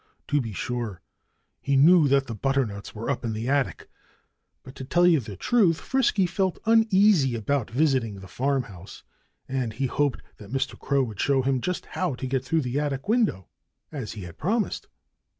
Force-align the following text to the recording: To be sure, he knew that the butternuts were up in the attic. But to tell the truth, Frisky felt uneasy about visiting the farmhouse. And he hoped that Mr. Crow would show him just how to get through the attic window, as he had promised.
To 0.29 0.41
be 0.41 0.51
sure, 0.51 0.99
he 1.61 1.75
knew 1.77 2.07
that 2.07 2.25
the 2.25 2.33
butternuts 2.33 2.95
were 2.95 3.07
up 3.07 3.23
in 3.23 3.33
the 3.33 3.47
attic. 3.47 3.87
But 4.63 4.73
to 4.77 4.83
tell 4.83 5.03
the 5.03 5.37
truth, 5.37 5.79
Frisky 5.79 6.25
felt 6.25 6.57
uneasy 6.65 7.35
about 7.35 7.69
visiting 7.69 8.15
the 8.15 8.27
farmhouse. 8.27 9.03
And 9.47 9.73
he 9.73 9.85
hoped 9.85 10.23
that 10.37 10.51
Mr. 10.51 10.75
Crow 10.79 11.03
would 11.03 11.19
show 11.19 11.43
him 11.43 11.61
just 11.61 11.85
how 11.85 12.15
to 12.15 12.25
get 12.25 12.43
through 12.43 12.61
the 12.61 12.79
attic 12.79 13.07
window, 13.07 13.47
as 13.91 14.13
he 14.13 14.23
had 14.23 14.39
promised. 14.39 14.87